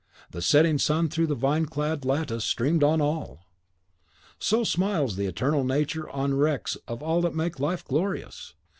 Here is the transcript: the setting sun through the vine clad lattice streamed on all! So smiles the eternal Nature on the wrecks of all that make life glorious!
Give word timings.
the 0.31 0.41
setting 0.41 0.79
sun 0.79 1.07
through 1.09 1.27
the 1.27 1.35
vine 1.35 1.67
clad 1.67 2.03
lattice 2.03 2.43
streamed 2.43 2.83
on 2.83 2.99
all! 2.99 3.45
So 4.39 4.63
smiles 4.63 5.15
the 5.15 5.27
eternal 5.27 5.63
Nature 5.63 6.09
on 6.09 6.31
the 6.31 6.37
wrecks 6.37 6.75
of 6.87 7.03
all 7.03 7.21
that 7.21 7.35
make 7.35 7.59
life 7.59 7.85
glorious! 7.85 8.55